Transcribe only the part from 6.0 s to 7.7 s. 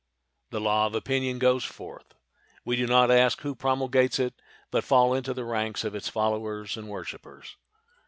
followers and worshipers.